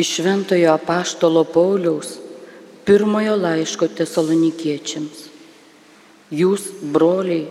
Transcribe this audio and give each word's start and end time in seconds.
Iš 0.00 0.10
Šventojo 0.16 0.72
apaštalo 0.72 1.42
Pauliaus 1.44 2.14
pirmojo 2.86 3.34
laiško 3.36 3.88
tesalonikiečiams. 3.98 5.18
Jūs, 6.32 6.68
broliai, 6.94 7.50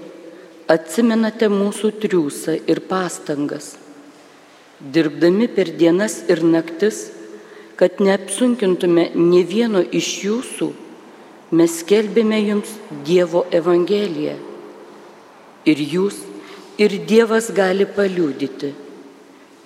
atsimenate 0.71 1.49
mūsų 1.54 1.91
triūsą 2.01 2.55
ir 2.71 2.81
pastangas, 2.89 3.75
dirbdami 4.79 5.49
per 5.54 5.70
dienas 5.77 6.23
ir 6.31 6.41
naktis, 6.41 7.09
kad 7.77 8.02
neapsunkintume 8.02 9.09
ne 9.13 9.41
vieno 9.52 9.84
iš 10.00 10.09
jūsų, 10.25 10.70
mes 11.54 11.75
skelbėme 11.84 12.39
jums 12.47 12.71
Dievo 13.05 13.43
Evangeliją. 13.59 14.34
Ir 15.70 15.84
jūs, 15.93 16.18
ir 16.81 16.97
Dievas 17.11 17.52
gali 17.54 17.86
paliūdyti, 17.86 18.73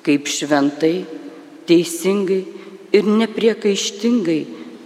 kaip 0.03 0.27
šventai, 0.27 0.97
teisingai 1.69 2.41
ir 2.93 3.07
nepriekaištingai 3.09 4.41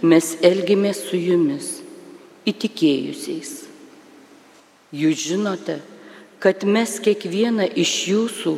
mes 0.08 0.32
elgėmės 0.44 1.02
su 1.10 1.18
jumis, 1.20 1.68
įtikėjusiais. 2.48 3.52
Jūs 4.94 5.24
žinote, 5.28 5.78
kad 6.40 6.64
mes 6.64 6.96
kiekvieną 7.04 7.66
iš 7.76 7.92
jūsų, 8.08 8.54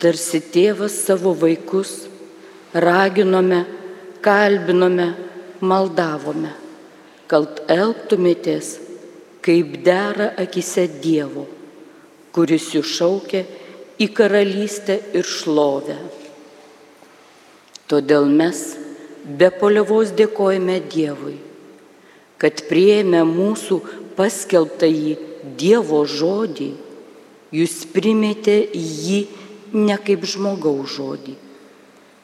tarsi 0.00 0.40
tėvas 0.54 0.94
savo 1.08 1.32
vaikus, 1.36 2.06
raginome, 2.72 3.64
kalbinome, 4.22 5.08
maldavome, 5.60 6.52
kad 7.26 7.64
elgtumėtės 7.72 8.76
kaip 9.44 9.80
dera 9.84 10.30
akise 10.38 10.86
Dievo, 11.02 11.46
kuris 12.34 12.70
jūs 12.76 12.94
šaukia 12.98 13.42
į 14.00 14.08
karalystę 14.16 15.00
ir 15.16 15.26
šlovę. 15.26 15.96
Todėl 17.90 18.28
mes 18.30 18.58
be 19.40 19.48
poliavos 19.50 20.12
dėkojame 20.14 20.76
Dievui, 20.92 21.34
kad 22.38 22.62
prieėmė 22.68 23.24
mūsų 23.26 23.80
paskelbtąjį 24.18 25.16
Dievo 25.58 26.04
žodį, 26.06 26.70
jūs 27.56 27.74
primėte 27.90 28.54
jį 28.78 29.20
ne 29.74 29.96
kaip 30.06 30.26
žmogaus 30.28 30.94
žodį, 30.94 31.34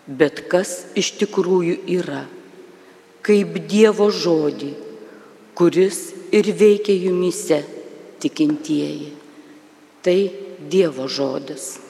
bet 0.06 0.44
kas 0.52 0.76
iš 0.94 1.16
tikrųjų 1.22 1.80
yra, 1.98 2.22
kaip 3.26 3.58
Dievo 3.66 4.06
žodį, 4.14 4.70
kuris 5.58 6.12
ir 6.30 6.52
veikia 6.60 6.94
jumise 7.08 7.64
tikintieji. 8.22 9.10
Tai 10.06 10.18
Dievo 10.70 11.08
žodis. 11.10 11.85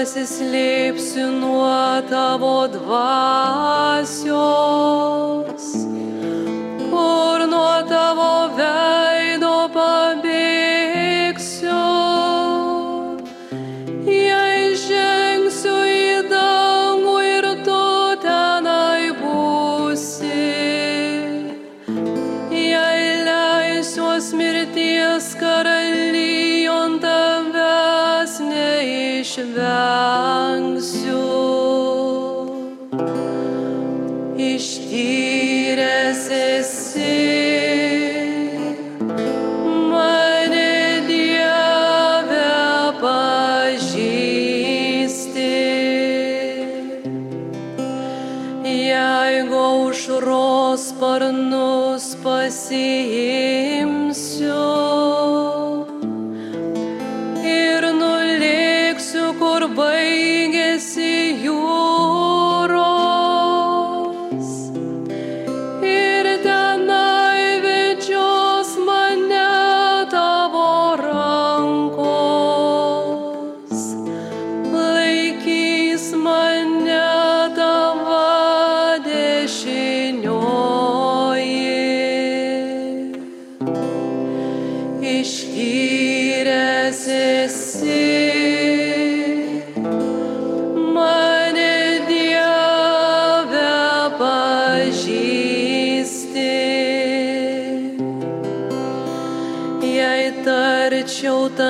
Pasislėpsiu 0.00 1.26
nuo 1.40 2.00
tavo 2.08 2.66
dvasios, 2.72 3.89
Užros 50.20 50.92
sparnus 50.92 52.12
pasiimsiu 52.22 52.80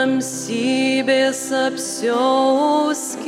tamsybės 0.01 1.41
apsiauskit. 1.53 3.27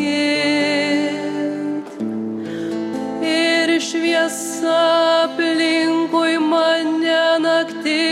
Ir 3.33 3.72
šviesa 3.88 4.78
aplinkui 5.27 6.38
mane 6.41 7.21
naktim 7.44 8.12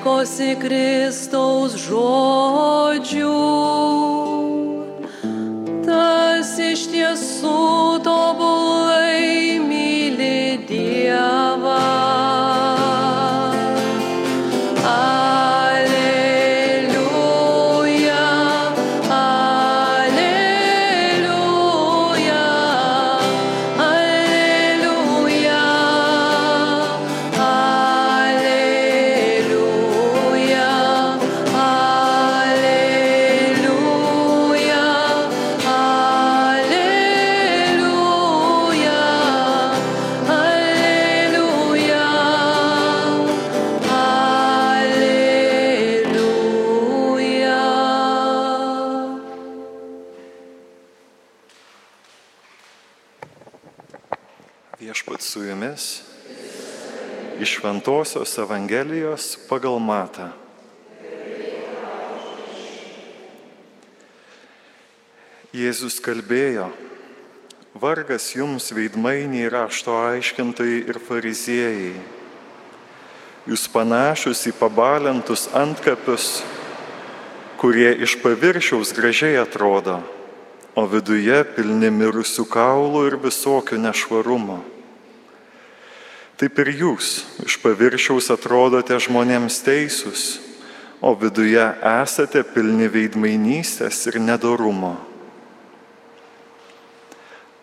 klausi 0.00 0.54
Kristaus 0.56 1.74
žodžių, 1.76 3.32
Viešpat 54.80 55.20
su 55.20 55.42
jumis 55.44 56.00
iš 57.40 57.50
Šventojios 57.56 58.38
Evangelijos 58.38 59.34
pagal 59.48 59.76
Matą. 59.76 60.30
Jėzus 65.52 65.98
kalbėjo, 66.00 66.70
vargas 67.76 68.30
jums 68.32 68.70
veidmainiai 68.72 69.50
rašto 69.52 69.98
aiškintojai 69.98 70.80
ir 70.88 71.00
fariziejai. 71.10 71.92
Jūs 73.52 73.68
panašus 73.68 74.46
į 74.48 74.54
pabalintus 74.62 75.44
antkapius, 75.52 76.40
kurie 77.60 77.92
iš 78.00 78.16
paviršiaus 78.24 78.96
gražiai 78.96 79.36
atrodo, 79.44 80.00
o 80.72 80.88
viduje 80.88 81.44
pilni 81.52 81.92
mirusių 81.92 82.48
kaulų 82.48 83.08
ir 83.12 83.20
visokių 83.28 83.84
nešvarumų. 83.84 84.60
Taip 86.40 86.56
ir 86.62 86.70
jūs 86.72 87.18
iš 87.44 87.58
paviršiaus 87.60 88.30
atrodote 88.32 88.96
žmonėms 88.96 89.58
teisūs, 89.60 90.22
o 91.04 91.12
viduje 91.12 91.60
esate 91.84 92.40
pilni 92.48 92.86
veidmainystės 92.88 94.06
ir 94.08 94.16
nedorumo. 94.24 94.94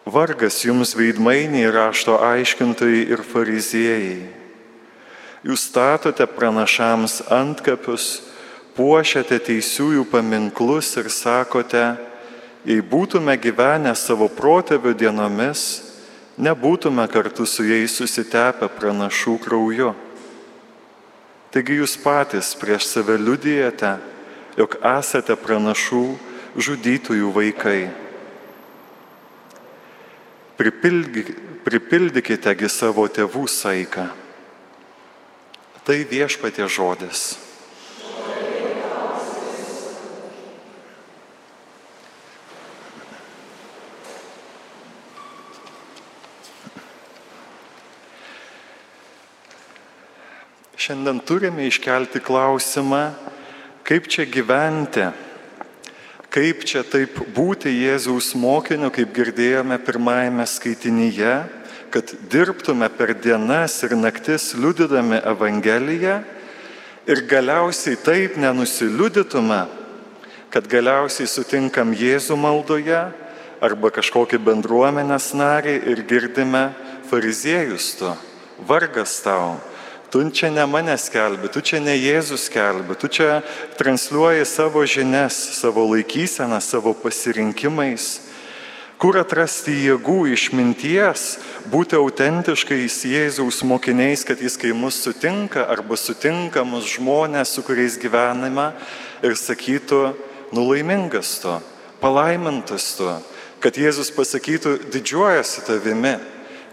Vargas 0.06 0.60
jums 0.62 0.94
veidmainiai 0.94 1.72
rašto 1.74 2.20
aiškintojai 2.22 3.02
ir 3.16 3.26
fariziejai. 3.26 4.30
Jūs 5.42 5.66
statote 5.72 6.30
pranašams 6.30 7.24
antkapius, 7.34 8.28
puošiate 8.78 9.42
teisiųjų 9.42 10.06
paminklus 10.14 10.94
ir 11.02 11.10
sakote, 11.10 11.96
jei 12.62 12.86
būtume 12.86 13.34
gyvenę 13.42 13.98
savo 13.98 14.30
protėvių 14.30 14.94
dienomis, 15.02 15.87
nebūtume 16.38 17.08
kartu 17.10 17.46
su 17.50 17.66
jais 17.66 17.96
susitepę 17.98 18.70
pranašų 18.78 19.38
krauju. 19.42 19.94
Taigi 21.54 21.80
jūs 21.80 21.96
patys 22.02 22.54
prieš 22.60 22.86
save 22.92 23.18
liudijate, 23.18 23.96
jog 24.58 24.78
esate 24.86 25.38
pranašų 25.40 26.04
žudytųjų 26.58 27.32
vaikai. 27.34 27.80
Pripildy, 30.58 31.24
pripildykitegi 31.66 32.70
savo 32.70 33.06
tėvų 33.10 33.46
saiką. 33.50 34.08
Tai 35.86 35.98
viešpatie 36.10 36.66
žodis. 36.68 37.47
Šiandien 50.88 51.18
turime 51.20 51.66
iškelti 51.68 52.22
klausimą, 52.24 53.10
kaip 53.84 54.06
čia 54.08 54.24
gyventi, 54.24 55.04
kaip 56.32 56.64
čia 56.64 56.86
taip 56.88 57.18
būti 57.36 57.74
Jėzaus 57.76 58.30
mokiniu, 58.40 58.88
kaip 58.96 59.12
girdėjome 59.12 59.82
pirmajame 59.84 60.48
skaitinyje, 60.48 61.36
kad 61.92 62.16
dirbtume 62.32 62.88
per 62.96 63.12
dienas 63.20 63.76
ir 63.84 63.98
naktis 64.00 64.54
liudydami 64.56 65.20
Evangeliją 65.28 66.22
ir 67.04 67.26
galiausiai 67.36 68.00
taip 68.00 68.40
nenusiliudytume, 68.40 69.62
kad 70.48 70.72
galiausiai 70.72 71.28
sutinkam 71.28 71.92
Jėzų 71.92 72.40
maldoje 72.40 73.10
arba 73.60 73.92
kažkokį 73.92 74.40
bendruomenės 74.40 75.34
narį 75.36 75.82
ir 75.84 76.08
girdime 76.08 76.70
fariziejus 77.12 77.98
tu, 78.00 78.20
vargas 78.64 79.20
tau, 79.20 79.58
tu 80.12 80.30
čia 80.30 80.50
ne 80.52 80.66
mane 80.66 80.98
skelbi, 80.98 81.50
tu 81.52 81.62
čia 81.62 81.80
ne 81.84 81.96
Jėzus 81.98 82.48
skelbi, 82.48 82.96
tu 82.96 83.08
čia 83.08 83.42
transliuoji 83.80 84.46
savo 84.46 84.86
žinias, 84.86 85.36
savo 85.60 85.84
laikyseną, 85.92 86.62
savo 86.62 86.94
pasirinkimais. 86.94 88.28
Kur 88.98 89.20
atrasti 89.22 89.76
jėgų 89.86 90.32
išminties, 90.34 91.38
būti 91.70 92.00
autentiškais 92.00 92.96
Jėzaus 93.06 93.62
mokiniais, 93.62 94.24
kad 94.26 94.42
jis 94.42 94.58
kai 94.58 94.72
mus 94.74 94.98
sutinka 95.04 95.68
arba 95.70 95.94
sutinka 96.00 96.64
mus 96.66 96.88
žmonės, 96.96 97.52
su 97.54 97.62
kuriais 97.62 98.00
gyvename 98.02 98.72
ir 99.22 99.38
sakytų, 99.38 100.16
nulaimingas 100.50 101.36
tu, 101.44 101.54
palaimintas 102.02 102.96
tu, 102.98 103.12
kad 103.62 103.78
Jėzus 103.78 104.10
pasakytų, 104.16 104.80
didžiuojasi 104.90 105.68
tavimi, 105.68 106.16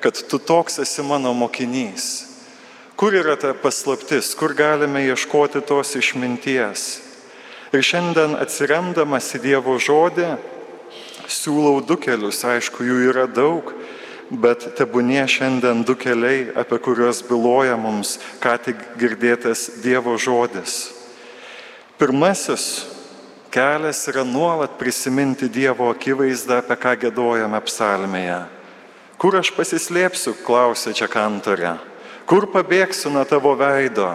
kad 0.01 0.17
tu 0.17 0.41
toks 0.41 0.81
esi 0.81 1.05
mano 1.05 1.35
mokinys. 1.37 2.34
Kur 2.97 3.15
yra 3.15 3.35
ta 3.37 3.51
paslaptis, 3.59 4.37
kur 4.39 4.55
galime 4.55 5.03
ieškoti 5.03 5.65
tos 5.67 5.97
išminties? 5.99 6.83
Ir 7.75 7.83
šiandien 7.83 8.37
atsiremdamas 8.39 9.33
į 9.35 9.41
Dievo 9.43 9.75
žodį, 9.83 10.29
siūlau 11.27 11.81
du 11.83 11.97
kelius, 11.99 12.45
aišku, 12.47 12.85
jų 12.87 12.99
yra 13.11 13.25
daug, 13.27 13.73
bet 14.31 14.69
tebūnie 14.79 15.25
šiandien 15.27 15.83
du 15.83 15.97
keliai, 15.99 16.53
apie 16.55 16.79
kuriuos 16.79 17.25
byloja 17.27 17.75
mums 17.75 18.21
ką 18.39 18.53
tik 18.63 18.85
girdėtas 19.01 19.67
Dievo 19.83 20.15
žodis. 20.15 20.93
Pirmasis 21.99 22.85
kelias 23.51 24.05
yra 24.11 24.23
nuolat 24.23 24.79
prisiminti 24.79 25.49
Dievo 25.51 25.91
akivaizdą, 25.91 26.61
apie 26.63 26.79
ką 26.79 26.95
gėdojame 27.09 27.59
psalmėje. 27.67 28.39
Kur 29.19 29.41
aš 29.43 29.51
pasislėpsiu, 29.59 30.37
klausė 30.47 30.95
čia 30.95 31.11
kantorė. 31.11 31.75
Kur 32.25 32.47
pabėgsiu 32.49 33.13
nuo 33.13 33.25
tavo 33.29 33.53
veido? 33.59 34.15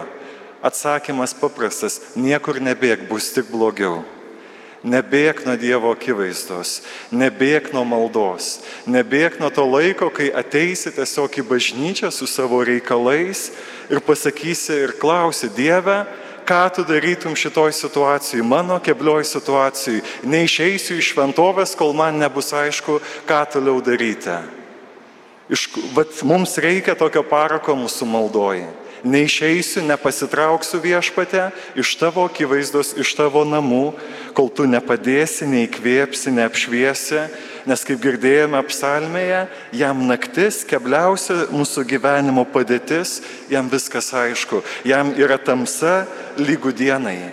Atsakymas 0.62 1.32
paprastas- 1.32 2.00
niekur 2.16 2.58
nebėg, 2.60 3.08
bus 3.08 3.30
tik 3.32 3.46
blogiau. 3.46 4.04
Nebėg 4.84 5.44
nuo 5.44 5.56
Dievo 5.56 5.94
akivaizdos, 5.94 6.80
nebėg 7.12 7.72
nuo 7.72 7.84
maldos, 7.84 8.60
nebėg 8.86 9.38
nuo 9.38 9.50
to 9.50 9.62
laiko, 9.62 10.08
kai 10.12 10.30
ateisi 10.32 10.90
tiesiog 10.90 11.30
į 11.30 11.42
bažnyčią 11.44 12.10
su 12.10 12.26
savo 12.26 12.64
reikalais 12.64 13.50
ir 13.90 14.00
pasakysi 14.00 14.72
ir 14.84 14.92
klausi 14.92 15.48
Dievę, 15.48 16.06
ką 16.46 16.74
tu 16.74 16.84
darytum 16.84 17.36
šitoj 17.36 17.70
situacijai, 17.72 18.42
mano 18.42 18.80
keblioj 18.80 19.22
situacijai. 19.22 20.02
Neišeisiu 20.24 20.96
iš 20.96 21.12
šventovės, 21.14 21.76
kol 21.76 21.92
man 21.92 22.18
nebus 22.18 22.50
aišku, 22.50 23.00
ką 23.28 23.44
toliau 23.52 23.80
daryti. 23.84 24.59
Iš, 25.50 25.66
vat, 25.96 26.14
mums 26.22 26.54
reikia 26.62 26.94
tokio 26.94 27.24
parako 27.26 27.74
mūsų 27.74 28.06
maldoji. 28.06 28.68
Neišeisiu, 29.00 29.80
nepasitrauksiu 29.88 30.78
viešpate 30.84 31.46
iš 31.80 31.94
tavo 31.96 32.26
akivaizdos, 32.28 32.92
iš 33.00 33.14
tavo 33.16 33.46
namų, 33.48 33.94
kol 34.36 34.50
tu 34.52 34.66
nepadėsi, 34.68 35.48
neįkvėpsi, 35.48 36.34
neapšviesi, 36.36 37.22
nes 37.66 37.84
kaip 37.88 38.02
girdėjome 38.04 38.60
psalmėje, 38.68 39.46
jam 39.80 40.04
naktis, 40.06 40.60
kebliausia 40.68 41.46
mūsų 41.48 41.86
gyvenimo 41.88 42.44
padėtis, 42.44 43.22
jam 43.50 43.72
viskas 43.72 44.12
aišku, 44.12 44.60
jam 44.84 45.14
yra 45.16 45.40
tamsa 45.40 46.04
lygų 46.38 46.76
dienai. 46.76 47.32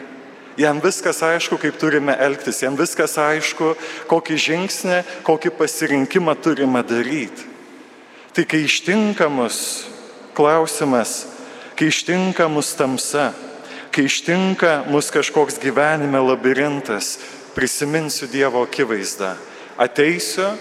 Jam 0.58 0.80
viskas 0.82 1.20
aišku, 1.22 1.60
kaip 1.62 1.76
turime 1.78 2.16
elgtis, 2.18 2.64
jam 2.64 2.80
viskas 2.80 3.14
aišku, 3.22 3.76
kokį 4.10 4.40
žingsnį, 4.48 5.04
kokį 5.28 5.54
pasirinkimą 5.60 6.34
turime 6.42 6.82
daryti. 6.82 7.57
Tai 8.38 8.46
kai 8.46 8.62
ištinka 8.70 9.26
mus 9.34 9.88
klausimas, 10.38 11.26
kai 11.74 11.90
ištinka 11.90 12.46
mus 12.46 12.70
tamsa, 12.78 13.32
Kai 13.98 14.06
ištinka 14.06 14.84
mus 14.94 15.10
kažkoks 15.10 15.56
gyvenime 15.58 16.20
labirintas, 16.22 17.18
prisiminsiu 17.56 18.28
Dievo 18.30 18.62
akivaizdą. 18.62 19.32
Ateisiu, 19.74 20.52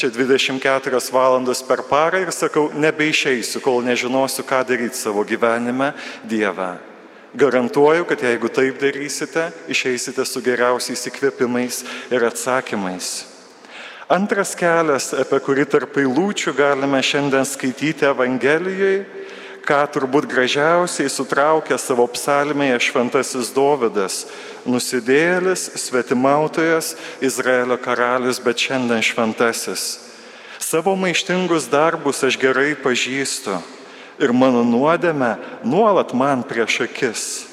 čia 0.00 0.08
24 0.08 1.12
valandos 1.12 1.60
per 1.60 1.82
parą 1.84 2.22
ir 2.24 2.32
sakau, 2.32 2.70
nebeišeisiu, 2.72 3.60
kol 3.60 3.84
nežinosiu, 3.84 4.46
ką 4.48 4.62
daryti 4.64 4.96
savo 4.96 5.28
gyvenime 5.28 5.92
Dievą. 6.24 6.78
Garantuoju, 7.36 8.08
kad 8.08 8.24
jeigu 8.24 8.48
taip 8.48 8.80
darysite, 8.80 9.50
išeisite 9.68 10.24
su 10.24 10.40
geriausiais 10.40 11.04
įkvėpimais 11.12 11.84
ir 12.08 12.24
atsakymais. 12.24 13.35
Antras 14.06 14.52
kelias, 14.54 15.08
apie 15.18 15.40
kurį 15.42 15.64
tarp 15.66 15.96
eilučių 15.98 16.52
galime 16.54 17.00
šiandien 17.02 17.42
skaityti 17.42 18.06
Evangelijoje, 18.06 19.00
ką 19.66 19.80
turbūt 19.90 20.28
gražiausiai 20.30 21.10
sutraukia 21.10 21.74
savo 21.74 22.04
psalmėje 22.14 22.76
šventasis 22.86 23.50
Dovydas- 23.50 24.28
nusidėlis, 24.70 25.72
svetimautojas, 25.74 26.94
Izraelio 27.20 27.74
karalius, 27.82 28.38
bet 28.38 28.54
šiandien 28.62 29.02
šventasis. 29.02 29.98
Savo 30.60 30.94
maištingus 30.94 31.66
darbus 31.66 32.22
aš 32.22 32.38
gerai 32.38 32.76
pažįstu 32.78 33.58
ir 34.20 34.32
mano 34.32 34.62
nuodėme 34.62 35.36
nuolat 35.64 36.14
man 36.14 36.44
prieš 36.44 36.86
akis. 36.86 37.46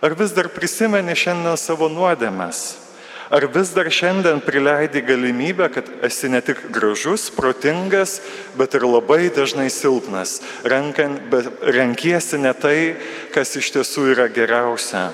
Ar 0.00 0.14
vis 0.14 0.32
dar 0.32 0.48
prisimeni 0.48 1.12
šiandien 1.12 1.58
savo 1.58 1.88
nuodėmes? 1.88 2.85
Ar 3.30 3.46
vis 3.50 3.72
dar 3.74 3.88
šiandien 3.90 4.38
prileidi 4.44 5.02
galimybę, 5.02 5.66
kad 5.74 5.88
esi 6.06 6.30
ne 6.30 6.40
tik 6.40 6.60
gražus, 6.70 7.26
protingas, 7.34 8.20
bet 8.54 8.74
ir 8.78 8.86
labai 8.86 9.26
dažnai 9.34 9.66
silpnas, 9.70 10.38
Renkan, 10.62 11.18
renkiesi 11.62 12.38
ne 12.38 12.54
tai, 12.54 12.94
kas 13.34 13.56
iš 13.58 13.72
tiesų 13.74 14.12
yra 14.14 14.28
geriausia. 14.30 15.08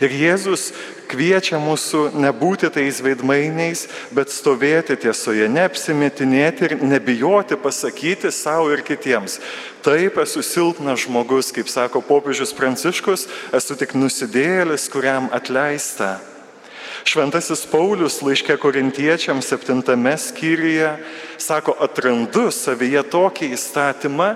Ir 0.00 0.14
Jėzus 0.16 0.70
kviečia 1.12 1.58
mūsų 1.60 2.14
nebūti 2.16 2.70
tais 2.72 3.02
veidmainiais, 3.04 3.82
bet 4.16 4.32
stovėti 4.32 4.96
tiesoje, 4.96 5.44
neapsimetinėti 5.52 6.70
ir 6.70 6.74
nebijoti 6.80 7.58
pasakyti 7.60 8.32
savo 8.32 8.70
ir 8.72 8.80
kitiems. 8.86 9.36
Taip, 9.84 10.16
esu 10.24 10.40
silpnas 10.40 11.04
žmogus, 11.04 11.52
kaip 11.52 11.68
sako 11.68 12.00
popiežius 12.00 12.56
Pranciškus, 12.56 13.26
esu 13.52 13.76
tik 13.76 13.92
nusidėlis, 13.92 14.88
kuriam 14.88 15.28
atleista. 15.36 16.16
Šventasis 17.08 17.64
Paulius 17.70 18.20
laiškė 18.24 18.56
korintiečiams 18.60 19.48
septintame 19.48 20.12
skyriuje 20.20 20.92
sako, 21.40 21.74
atrandu 21.80 22.50
savyje 22.52 23.02
tokį 23.12 23.50
įstatymą, 23.56 24.28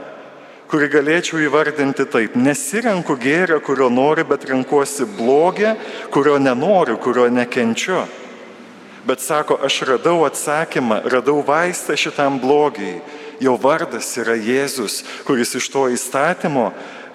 kurį 0.72 0.88
galėčiau 0.96 1.42
įvardinti 1.44 2.06
taip. 2.10 2.38
Nesirenku 2.40 3.18
gėrio, 3.20 3.60
kurio 3.62 3.90
noriu, 3.92 4.24
bet 4.28 4.46
renkuosi 4.48 5.06
blogį, 5.18 5.74
kurio 6.14 6.38
nenoriu, 6.40 6.96
kurio 6.98 7.28
nekenčiu. 7.28 8.06
Bet 9.04 9.20
sako, 9.20 9.58
aš 9.60 9.82
radau 9.90 10.22
atsakymą, 10.24 11.02
radau 11.12 11.42
vaistą 11.44 11.96
šitam 12.00 12.40
blogiai. 12.40 13.02
Jo 13.42 13.58
vardas 13.60 14.08
yra 14.16 14.38
Jėzus, 14.38 15.02
kuris 15.26 15.52
iš 15.58 15.68
to 15.68 15.88
įstatymo 15.92 16.70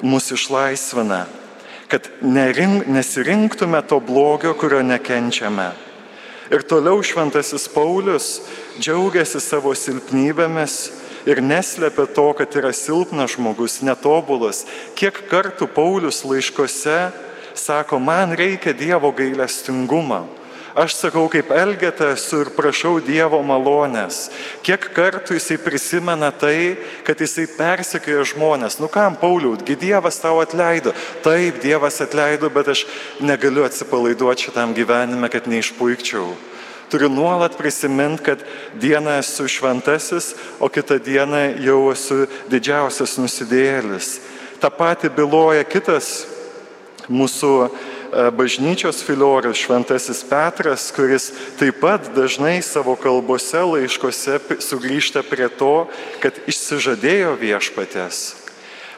mus 0.06 0.30
išlaisvina 0.36 1.24
kad 1.90 2.08
nerink, 2.22 2.88
nesirinktume 2.88 3.82
to 3.82 4.00
blogio, 4.00 4.54
kurio 4.54 4.82
nekenčiame. 4.86 5.72
Ir 6.50 6.64
toliau 6.66 7.02
šventasis 7.06 7.68
Paulius 7.70 8.40
džiaugiasi 8.82 9.42
savo 9.42 9.74
silpnybėmis 9.78 10.78
ir 11.30 11.42
neslepia 11.46 12.08
to, 12.10 12.32
kad 12.38 12.56
yra 12.58 12.72
silpnas 12.74 13.36
žmogus, 13.36 13.82
netobulas. 13.86 14.64
Kiek 14.98 15.18
kartų 15.30 15.70
Paulius 15.74 16.24
laiškose 16.26 17.00
sako, 17.54 18.00
man 18.02 18.34
reikia 18.38 18.74
Dievo 18.74 19.12
gailestingumą. 19.14 20.24
Aš 20.78 20.94
sakau, 21.00 21.26
kaip 21.32 21.50
elgeta 21.50 22.12
esu 22.14 22.44
ir 22.44 22.52
prašau 22.54 23.00
Dievo 23.02 23.40
malonės. 23.42 24.28
Kiek 24.62 24.92
kartų 24.94 25.40
jisai 25.40 25.58
prisimena 25.62 26.30
tai, 26.30 26.78
kad 27.08 27.18
jisai 27.18 27.48
persekioja 27.58 28.28
žmonės. 28.34 28.78
Nu 28.78 28.90
kam, 28.92 29.18
Pauliau, 29.18 29.58
Dievas 29.58 30.22
tau 30.22 30.38
atleido. 30.44 30.94
Taip, 31.26 31.58
Dievas 31.64 31.98
atleido, 32.06 32.52
bet 32.54 32.70
aš 32.76 32.86
negaliu 33.20 33.66
atsipalaiduoti 33.66 34.50
šitam 34.50 34.78
gyvenime, 34.78 35.32
kad 35.34 35.50
neišpuikčiau. 35.50 36.36
Turiu 36.90 37.10
nuolat 37.10 37.58
prisiminti, 37.58 38.24
kad 38.24 38.46
dieną 38.82 39.20
esu 39.22 39.48
šventasis, 39.50 40.34
o 40.60 40.70
kitą 40.70 40.98
dieną 41.02 41.62
jau 41.62 41.92
esu 41.94 42.26
didžiausias 42.50 43.18
nusidėlis. 43.22 44.18
Ta 44.62 44.70
pati 44.74 45.10
byloja 45.10 45.66
kitas 45.70 46.26
mūsų 47.10 47.70
bažnyčios 48.36 49.04
filiorius 49.06 49.58
Šventasis 49.58 50.24
Petras, 50.30 50.90
kuris 50.96 51.30
taip 51.60 51.82
pat 51.84 52.12
dažnai 52.16 52.60
savo 52.66 52.96
kalbose, 53.00 53.62
laiškose 53.62 54.40
sugrįžta 54.64 55.24
prie 55.28 55.50
to, 55.50 55.88
kad 56.24 56.38
išsižadėjo 56.50 57.36
viešpatės. 57.40 58.49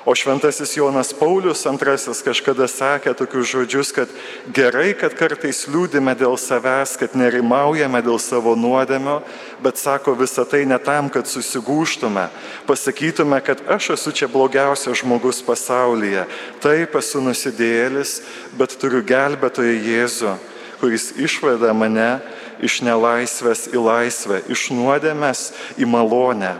O 0.05 0.15
šventasis 0.15 0.77
Jonas 0.77 1.13
Paulius 1.13 1.62
II 1.65 2.13
kažkada 2.25 2.65
sakė 2.65 3.13
tokius 3.13 3.51
žodžius, 3.51 3.91
kad 3.93 4.10
gerai, 4.50 4.96
kad 4.98 5.13
kartais 5.13 5.67
liūdime 5.70 6.15
dėl 6.17 6.34
savęs, 6.41 6.96
kad 6.98 7.13
nerimaujame 7.13 8.01
dėl 8.01 8.17
savo 8.17 8.55
nuodėmio, 8.58 9.20
bet 9.62 9.77
sako 9.77 10.15
visą 10.17 10.48
tai 10.50 10.63
ne 10.65 10.79
tam, 10.81 11.12
kad 11.13 11.29
susigūštume, 11.29 12.25
pasakytume, 12.65 13.38
kad 13.46 13.62
aš 13.70 13.91
esu 13.93 14.15
čia 14.17 14.31
blogiausias 14.31 15.03
žmogus 15.03 15.43
pasaulyje, 15.46 16.25
taip 16.65 16.98
esu 16.98 17.22
nusidėlis, 17.22 18.24
bet 18.58 18.74
turiu 18.81 19.03
gelbėtoją 19.05 19.77
Jėzų, 19.86 20.34
kuris 20.81 21.12
išveda 21.13 21.77
mane 21.77 22.10
iš 22.58 22.81
nelaisvės 22.81 23.67
į 23.70 23.86
laisvę, 23.86 24.41
iš 24.50 24.72
nuodėmės 24.74 25.51
į 25.77 25.86
malonę. 25.86 26.55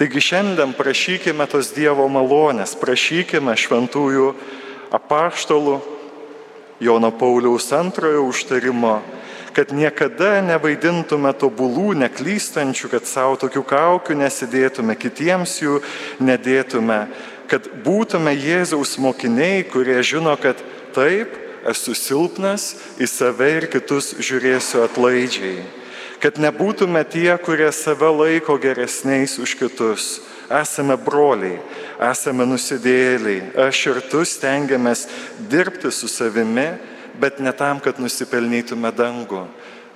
Taigi 0.00 0.20
šiandien 0.20 0.70
prašykime 0.72 1.44
tos 1.44 1.74
Dievo 1.76 2.06
malonės, 2.08 2.70
prašykime 2.80 3.52
šventųjų 3.52 4.30
apaštalų 4.96 5.74
Jono 6.80 7.10
Pauliaus 7.12 7.66
antrojo 7.76 8.22
užtarimo, 8.30 8.94
kad 9.52 9.74
niekada 9.76 10.38
nevaidintume 10.46 11.34
tobulų, 11.36 11.92
neklystančių, 12.00 12.88
kad 12.94 13.04
savo 13.04 13.36
tokių 13.44 13.60
kaukių 13.74 14.16
nesidėtume, 14.22 14.96
kitiems 14.96 15.58
jų 15.60 15.82
nedėtume, 16.24 17.02
kad 17.52 17.68
būtume 17.84 18.32
Jėzaus 18.32 18.96
mokiniai, 19.04 19.66
kurie 19.68 20.00
žino, 20.00 20.32
kad 20.40 20.64
taip, 20.96 21.36
esu 21.68 21.96
silpnas, 21.98 22.72
į 23.00 23.08
save 23.10 23.50
ir 23.58 23.68
kitus 23.72 24.14
žiūrėsiu 24.22 24.84
atlaidžiai 24.86 25.80
kad 26.20 26.36
nebūtume 26.36 27.00
tie, 27.08 27.32
kurie 27.40 27.70
save 27.72 28.10
laiko 28.12 28.58
geresniais 28.60 29.38
už 29.40 29.56
kitus. 29.56 30.20
Esame 30.50 30.96
broliai, 30.98 31.60
esame 32.10 32.44
nusidėliai, 32.48 33.52
aš 33.68 33.84
ir 33.86 34.00
tu 34.10 34.24
stengiamės 34.26 35.06
dirbti 35.50 35.92
su 35.94 36.10
savimi, 36.10 36.72
bet 37.22 37.38
ne 37.38 37.52
tam, 37.54 37.78
kad 37.80 38.00
nusipelnytume 38.02 38.90
dangų. 38.90 39.44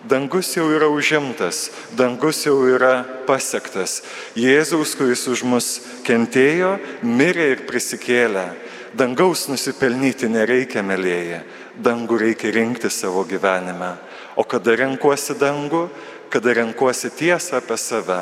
Dangus 0.05 0.53
jau 0.55 0.69
yra 0.71 0.87
užimtas, 0.93 1.71
dangus 1.97 2.43
jau 2.45 2.59
yra 2.69 3.03
pasiektas. 3.27 4.03
Jėzaus, 4.37 4.93
kuris 4.95 5.25
už 5.33 5.43
mus 5.49 5.69
kentėjo, 6.07 6.77
mirė 7.03 7.51
ir 7.57 7.65
prisikėlė. 7.67 8.51
Dangaus 8.95 9.49
nusipelnyti 9.51 10.29
nereikia, 10.31 10.83
mėlyje, 10.87 11.41
dangų 11.83 12.19
reikia 12.21 12.53
rinkti 12.55 12.91
savo 12.93 13.25
gyvenime. 13.27 13.97
O 14.39 14.45
kada 14.47 14.77
renkuosi 14.79 15.35
dangų, 15.39 15.89
kada 16.31 16.55
renkuosi 16.61 17.11
tiesą 17.11 17.59
apie 17.59 17.79
save. 17.81 18.21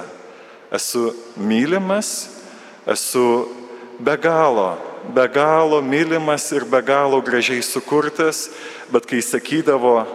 Esu 0.72 1.10
mylimas, 1.36 2.30
esu 2.88 3.52
be 4.00 4.16
galo, 4.16 4.78
be 5.12 5.26
galo 5.28 5.82
mylimas 5.84 6.48
ir 6.56 6.64
be 6.64 6.80
galo 6.80 7.20
gražiai 7.20 7.60
sukurtas, 7.60 8.46
bet 8.88 9.04
kai 9.08 9.20
sakydavo 9.20 10.06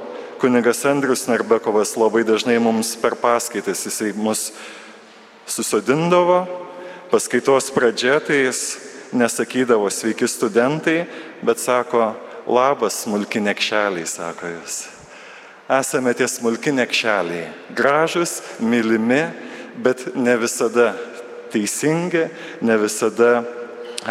kunigas 0.42 0.82
Andrius 0.90 1.28
Narbekovas 1.30 1.94
labai 2.02 2.24
dažnai 2.26 2.58
mums 2.58 2.96
per 2.98 3.14
paskaitas, 3.14 3.86
jisai 3.86 4.10
mus 4.18 4.50
susodindavo, 5.46 6.48
paskaitos 7.14 7.70
pradžia 7.74 8.18
tai 8.26 8.48
jis 8.48 8.87
nesakydavo 9.12 9.90
sveiki 9.90 10.28
studentai, 10.28 11.06
bet 11.42 11.60
sako 11.60 12.14
labas 12.48 13.04
smulki 13.04 13.40
nekšeliai, 13.44 14.08
sako 14.08 14.54
jis 14.58 14.86
esame 15.68 16.14
tie 16.14 16.28
smulki 16.28 16.72
nekšeliai. 16.72 17.52
Gražus, 17.76 18.42
mylimi, 18.60 19.28
bet 19.84 20.16
ne 20.16 20.38
visada 20.40 20.94
teisingi, 21.52 22.28
ne 22.62 22.78
visada 22.80 23.44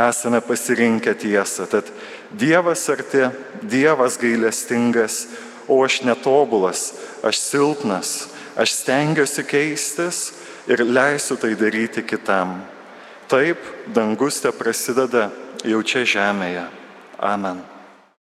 esame 0.09 0.41
pasirinkę 0.45 1.15
tiesą. 1.17 1.67
Tad 1.67 1.89
Dievas 2.31 2.89
arti, 2.91 3.25
Dievas 3.63 4.19
gailestingas, 4.21 5.27
o 5.69 5.81
aš 5.85 6.03
netobulas, 6.05 6.93
aš 7.25 7.41
silpnas, 7.41 8.29
aš 8.57 8.75
stengiuosi 8.83 9.45
keistis 9.47 10.33
ir 10.69 10.85
leisiu 10.85 11.39
tai 11.41 11.55
daryti 11.57 12.03
kitam. 12.03 12.61
Taip, 13.27 13.59
dangus 13.91 14.39
te 14.43 14.53
prasideda 14.55 15.31
jau 15.67 15.81
čia 15.83 16.05
žemėje. 16.07 16.69
Amen. 17.19 17.65